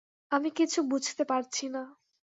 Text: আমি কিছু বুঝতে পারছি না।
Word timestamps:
আমি 0.31 0.49
কিছু 0.51 0.79
বুঝতে 0.83 1.23
পারছি 1.23 1.65
না। 1.69 1.83